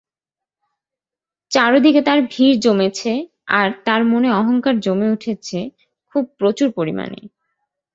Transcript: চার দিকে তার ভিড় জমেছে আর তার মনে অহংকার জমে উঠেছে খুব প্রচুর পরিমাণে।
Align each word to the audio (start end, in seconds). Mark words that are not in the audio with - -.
চার 1.51 1.71
দিকে 1.79 2.01
তার 2.01 2.19
ভিড় 2.31 2.55
জমেছে 2.59 3.13
আর 3.51 3.67
তার 3.85 4.01
মনে 4.05 4.29
অহংকার 4.31 4.75
জমে 4.79 5.07
উঠেছে 5.11 5.59
খুব 6.15 6.23
প্রচুর 6.37 6.67
পরিমাণে। 6.71 7.21